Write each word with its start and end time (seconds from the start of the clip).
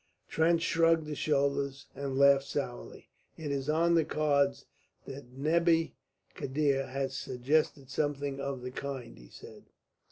Trench 0.27 0.63
shrugged 0.63 1.05
his 1.05 1.19
shoulders 1.19 1.85
and 1.93 2.17
laughed 2.17 2.45
sourly. 2.45 3.11
"It 3.37 3.51
is 3.51 3.69
on 3.69 3.93
the 3.93 4.03
cards 4.03 4.65
that 5.05 5.31
Nebbi 5.37 5.93
Khiddr 6.35 6.89
has 6.89 7.15
suggested 7.15 7.87
something 7.91 8.39
of 8.39 8.63
the 8.63 8.71
kind," 8.71 9.15
he 9.19 9.29
said. 9.29 9.65